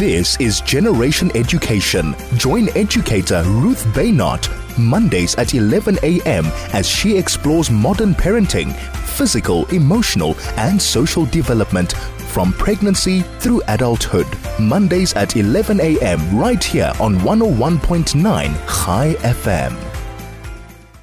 This 0.00 0.40
is 0.40 0.62
Generation 0.62 1.30
Education. 1.36 2.16
Join 2.38 2.70
educator 2.74 3.42
Ruth 3.44 3.84
Baynott 3.92 4.48
Mondays 4.78 5.34
at 5.34 5.52
11 5.52 5.98
a.m. 6.02 6.46
as 6.72 6.88
she 6.88 7.18
explores 7.18 7.70
modern 7.70 8.14
parenting, 8.14 8.74
physical, 9.18 9.66
emotional, 9.66 10.38
and 10.56 10.80
social 10.80 11.26
development 11.26 11.92
from 12.32 12.54
pregnancy 12.54 13.20
through 13.40 13.60
adulthood. 13.68 14.26
Mondays 14.58 15.12
at 15.16 15.36
11 15.36 15.80
a.m. 15.82 16.38
right 16.38 16.64
here 16.64 16.94
on 16.98 17.16
101.9 17.16 18.56
High 18.66 19.12
FM. 19.16 19.76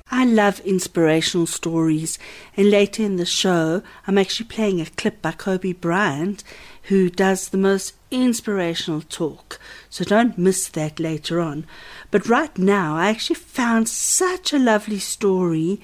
I 0.09 0.25
love 0.25 0.59
inspirational 0.61 1.45
stories, 1.45 2.17
and 2.55 2.71
later 2.71 3.03
in 3.03 3.17
the 3.17 3.25
show, 3.25 3.83
I'm 4.07 4.17
actually 4.17 4.47
playing 4.47 4.81
a 4.81 4.85
clip 4.85 5.21
by 5.21 5.33
Kobe 5.33 5.73
Bryant, 5.73 6.43
who 6.87 7.09
does 7.09 7.49
the 7.49 7.57
most 7.57 7.93
inspirational 8.11 9.01
talk. 9.01 9.59
So 9.89 10.05
don't 10.05 10.37
miss 10.37 10.69
that 10.69 10.99
later 10.99 11.41
on. 11.41 11.65
But 12.11 12.29
right 12.29 12.57
now, 12.57 12.95
I 12.95 13.09
actually 13.09 13.35
found 13.35 13.89
such 13.89 14.53
a 14.53 14.59
lovely 14.59 14.99
story 14.99 15.81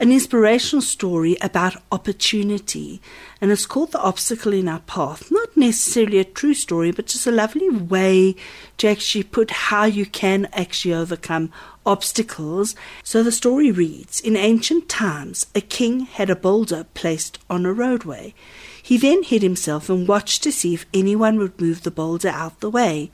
an 0.00 0.10
inspirational 0.10 0.82
story 0.82 1.36
about 1.40 1.76
opportunity. 1.92 3.00
And 3.40 3.50
it's 3.50 3.66
called 3.66 3.92
The 3.92 4.00
Obstacle 4.00 4.52
in 4.52 4.68
Our 4.68 4.80
Path. 4.80 5.30
Not 5.30 5.56
necessarily 5.56 6.18
a 6.18 6.24
true 6.24 6.54
story, 6.54 6.90
but 6.90 7.06
just 7.06 7.26
a 7.26 7.30
lovely 7.30 7.70
way 7.70 8.34
to 8.78 8.88
actually 8.88 9.24
put 9.24 9.50
how 9.50 9.84
you 9.84 10.06
can 10.06 10.46
actually 10.52 10.94
overcome 10.94 11.52
obstacles. 11.86 12.74
So 13.02 13.22
the 13.22 13.32
story 13.32 13.70
reads 13.70 14.20
In 14.20 14.36
ancient 14.36 14.88
times, 14.88 15.46
a 15.54 15.60
king 15.60 16.00
had 16.00 16.30
a 16.30 16.36
boulder 16.36 16.86
placed 16.94 17.38
on 17.48 17.64
a 17.64 17.72
roadway. 17.72 18.34
He 18.82 18.98
then 18.98 19.22
hid 19.22 19.42
himself 19.42 19.88
and 19.88 20.08
watched 20.08 20.42
to 20.42 20.52
see 20.52 20.74
if 20.74 20.86
anyone 20.92 21.38
would 21.38 21.60
move 21.60 21.82
the 21.82 21.90
boulder 21.90 22.28
out 22.28 22.60
the 22.60 22.70
way. 22.70 23.10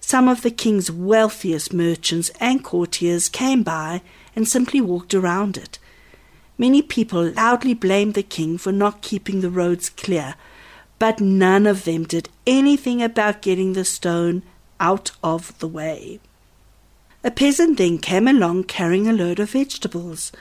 Some 0.00 0.28
of 0.28 0.42
the 0.42 0.50
king's 0.50 0.90
wealthiest 0.90 1.72
merchants 1.72 2.30
and 2.40 2.62
courtiers 2.62 3.28
came 3.28 3.62
by 3.62 4.02
and 4.34 4.46
simply 4.46 4.80
walked 4.80 5.14
around 5.14 5.56
it. 5.56 5.78
Many 6.58 6.80
people 6.80 7.30
loudly 7.32 7.74
blamed 7.74 8.14
the 8.14 8.22
king 8.22 8.56
for 8.56 8.72
not 8.72 9.02
keeping 9.02 9.40
the 9.40 9.50
roads 9.50 9.90
clear, 9.90 10.34
but 10.98 11.20
none 11.20 11.66
of 11.66 11.84
them 11.84 12.04
did 12.04 12.30
anything 12.46 13.02
about 13.02 13.42
getting 13.42 13.74
the 13.74 13.84
stone 13.84 14.42
out 14.80 15.10
of 15.22 15.58
the 15.58 15.68
way. 15.68 16.18
A 17.22 17.30
peasant 17.30 17.76
then 17.76 17.98
came 17.98 18.26
along 18.26 18.64
carrying 18.64 19.06
a 19.06 19.12
load 19.12 19.38
of 19.38 19.50
vegetables. 19.50 20.32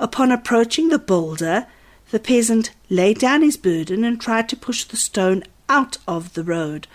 Upon 0.00 0.30
approaching 0.30 0.88
the 0.88 0.98
boulder, 0.98 1.66
the 2.10 2.20
peasant 2.20 2.70
laid 2.88 3.18
down 3.18 3.42
his 3.42 3.56
burden 3.56 4.04
and 4.04 4.20
tried 4.20 4.48
to 4.48 4.56
push 4.56 4.84
the 4.84 4.96
stone 4.96 5.42
out 5.68 5.98
of 6.06 6.34
the 6.34 6.44
road. 6.44 6.86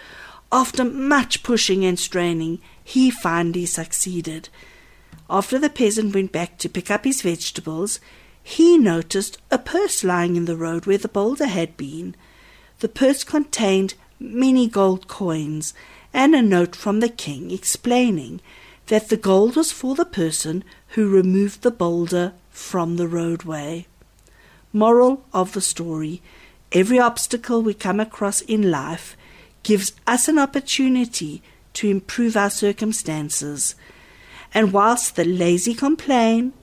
After 0.52 0.84
much 0.84 1.44
pushing 1.44 1.86
and 1.86 2.00
straining, 2.00 2.60
he 2.84 3.12
finally 3.12 3.66
succeeded. 3.66 4.50
After 5.30 5.60
the 5.60 5.70
peasant 5.70 6.16
went 6.16 6.32
back 6.32 6.58
to 6.60 6.70
pick 6.70 6.90
up 6.90 7.06
his 7.06 7.22
vegetables, 7.22 8.00
he 8.44 8.78
noticed 8.78 9.38
a 9.50 9.58
purse 9.58 10.04
lying 10.04 10.36
in 10.36 10.46
the 10.46 10.58
road 10.58 10.86
where 10.86 10.98
the 10.98 11.08
boulder 11.08 11.48
had 11.48 11.76
been. 11.78 12.16
The 12.80 12.90
purse 12.90 13.24
contained 13.24 13.96
many 14.20 14.68
gold 14.68 15.08
coins 15.08 15.74
and 16.14 16.36
a 16.36 16.42
note 16.42 16.76
from 16.76 17.00
the 17.00 17.10
king 17.10 17.52
explaining 17.52 18.42
that 18.88 19.10
the 19.10 19.18
gold 19.18 19.56
was 19.56 19.72
for 19.72 19.96
the 19.96 20.06
person 20.06 20.64
who 20.90 21.10
removed 21.10 21.62
the 21.62 21.72
boulder 21.72 22.34
from 22.52 22.98
the 22.98 23.08
roadway. 23.08 23.88
Moral 24.74 25.26
of 25.34 25.54
the 25.54 25.62
story 25.62 26.22
Every 26.74 26.98
obstacle 26.98 27.62
we 27.62 27.76
come 27.76 28.00
across 28.00 28.42
in 28.42 28.72
life 28.72 29.16
gives 29.62 29.94
us 30.08 30.28
an 30.28 30.40
opportunity 30.40 31.44
to 31.74 31.88
improve 31.88 32.36
our 32.36 32.50
circumstances. 32.50 33.76
And 34.56 34.74
whilst 34.74 35.16
the 35.16 35.24
lazy 35.24 35.76
complain, 35.76 36.54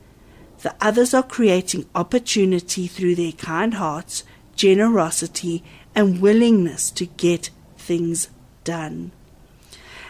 the 0.62 0.74
others 0.80 1.14
are 1.14 1.22
creating 1.22 1.86
opportunity 1.94 2.86
through 2.86 3.14
their 3.14 3.32
kind 3.32 3.74
hearts, 3.74 4.24
generosity, 4.54 5.64
and 5.94 6.20
willingness 6.20 6.90
to 6.90 7.06
get 7.06 7.50
things 7.78 8.28
done. 8.64 9.12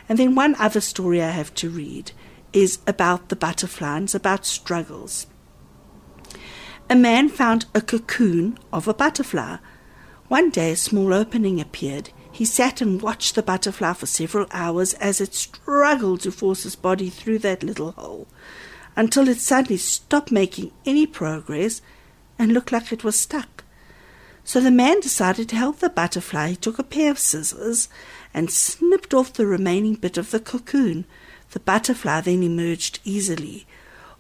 And 0.09 0.19
then 0.19 0.35
one 0.35 0.57
other 0.59 0.81
story 0.81 1.23
I 1.23 1.31
have 1.31 1.55
to 1.55 1.71
read 1.71 2.13
is 2.53 2.81
about 2.87 3.29
the 3.29 3.37
it's 3.37 4.15
about 4.15 4.45
struggles. 4.45 5.27
A 6.89 6.97
man 6.97 7.29
found 7.29 7.67
a 7.73 7.81
cocoon 7.81 8.59
of 8.73 8.89
a 8.89 8.95
butterfly. 8.95 9.59
One 10.27 10.51
day 10.51 10.73
a 10.73 10.77
small 10.77 11.15
opening 11.15 11.61
appeared. 11.61 12.11
He 12.33 12.45
sat 12.45 12.81
and 12.81 13.01
watched 13.01 13.37
the 13.37 13.43
butterfly 13.43 13.93
for 13.93 14.07
several 14.07 14.47
hours 14.51 14.95
as 14.95 15.21
it 15.21 15.35
struggled 15.35 16.23
to 16.23 16.33
force 16.33 16.67
its 16.67 16.75
body 16.75 17.09
through 17.09 17.39
that 17.41 17.63
little 17.63 17.93
hole 17.93 18.27
until 19.01 19.29
it 19.29 19.39
suddenly 19.39 19.79
stopped 19.79 20.31
making 20.31 20.71
any 20.85 21.07
progress 21.07 21.81
and 22.39 22.53
looked 22.53 22.71
like 22.71 22.93
it 22.93 23.03
was 23.03 23.19
stuck. 23.19 23.65
So 24.45 24.61
the 24.61 24.71
man 24.71 25.01
decided 25.01 25.49
to 25.49 25.57
help 25.57 25.79
the 25.79 25.89
butterfly. 25.89 26.51
He 26.51 26.57
took 26.57 26.79
a 26.79 26.83
pair 26.83 27.11
of 27.11 27.19
scissors 27.19 27.89
and 28.35 28.51
snipped 28.51 29.15
off 29.15 29.33
the 29.33 29.47
remaining 29.47 29.95
bit 29.95 30.19
of 30.19 30.31
the 30.31 30.39
cocoon. 30.39 31.07
The 31.53 31.61
butterfly 31.61 32.21
then 32.21 32.43
emerged 32.43 33.01
easily, 33.03 33.67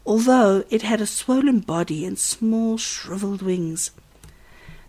although 0.06 0.64
it 0.70 0.80
had 0.80 1.02
a 1.02 1.06
swollen 1.06 1.60
body 1.60 2.06
and 2.06 2.18
small 2.18 2.78
shriveled 2.78 3.42
wings. 3.42 3.90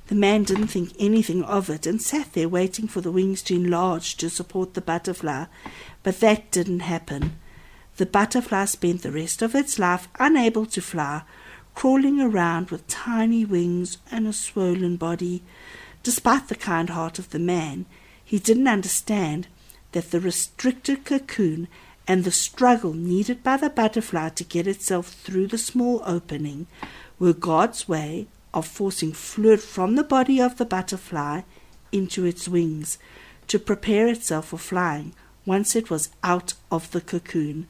The 0.07 0.15
man 0.15 0.43
didn't 0.43 0.67
think 0.67 0.93
anything 0.99 1.43
of 1.43 1.69
it 1.69 1.85
and 1.85 2.01
sat 2.01 2.31
there 2.31 2.47
waiting 2.47 2.87
for 2.87 3.01
the 3.01 3.11
wings 3.11 3.41
to 3.43 3.55
enlarge 3.55 4.15
to 4.17 4.29
support 4.29 4.73
the 4.73 4.79
butterfly, 4.79 5.47
but 6.01 6.21
that 6.21 6.49
didn't 6.49 6.79
happen. 6.79 7.37
The 7.97 8.05
butterfly 8.05 8.65
spent 8.65 9.01
the 9.01 9.11
rest 9.11 9.41
of 9.41 9.53
its 9.53 9.77
life 9.77 10.07
unable 10.19 10.65
to 10.67 10.81
fly, 10.81 11.23
crawling 11.75 12.19
around 12.19 12.69
with 12.69 12.87
tiny 12.87 13.45
wings 13.45 13.97
and 14.09 14.27
a 14.27 14.33
swollen 14.33 14.97
body. 14.97 15.43
Despite 16.03 16.47
the 16.47 16.55
kind 16.55 16.89
heart 16.89 17.19
of 17.19 17.29
the 17.29 17.39
man, 17.39 17.85
he 18.23 18.39
didn't 18.39 18.67
understand 18.67 19.47
that 19.91 20.11
the 20.11 20.19
restricted 20.19 21.05
cocoon 21.05 21.67
and 22.07 22.23
the 22.23 22.31
struggle 22.31 22.93
needed 22.93 23.43
by 23.43 23.57
the 23.57 23.69
butterfly 23.69 24.29
to 24.29 24.43
get 24.43 24.67
itself 24.67 25.09
through 25.09 25.47
the 25.47 25.57
small 25.57 26.01
opening 26.05 26.67
were 27.19 27.33
God's 27.33 27.87
way 27.87 28.27
of 28.53 28.67
forcing 28.67 29.13
fluid 29.13 29.61
from 29.61 29.95
the 29.95 30.03
body 30.03 30.41
of 30.41 30.57
the 30.57 30.65
butterfly 30.65 31.41
into 31.91 32.25
its 32.25 32.47
wings 32.47 32.97
to 33.47 33.59
prepare 33.59 34.07
itself 34.07 34.47
for 34.47 34.57
flying 34.57 35.13
once 35.45 35.75
it 35.75 35.89
was 35.89 36.09
out 36.23 36.53
of 36.71 36.91
the 36.91 37.01
cocoon. 37.01 37.67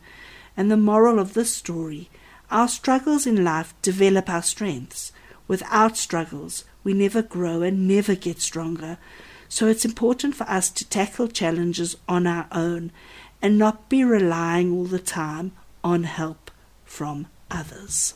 And 0.55 0.69
the 0.69 0.77
moral 0.77 1.19
of 1.19 1.33
this 1.33 1.53
story 1.53 2.09
our 2.51 2.67
struggles 2.67 3.25
in 3.25 3.45
life 3.45 3.73
develop 3.81 4.29
our 4.29 4.41
strengths. 4.41 5.13
Without 5.47 5.95
struggles, 5.95 6.65
we 6.83 6.93
never 6.93 7.21
grow 7.21 7.61
and 7.61 7.87
never 7.87 8.13
get 8.13 8.41
stronger. 8.41 8.97
So 9.47 9.67
it's 9.67 9.85
important 9.85 10.35
for 10.35 10.43
us 10.49 10.69
to 10.71 10.87
tackle 10.87 11.29
challenges 11.29 11.95
on 12.09 12.27
our 12.27 12.47
own 12.51 12.91
and 13.41 13.57
not 13.57 13.87
be 13.87 14.03
relying 14.03 14.71
all 14.71 14.83
the 14.83 14.99
time 14.99 15.53
on 15.83 16.03
help 16.03 16.51
from 16.83 17.27
others. 17.49 18.15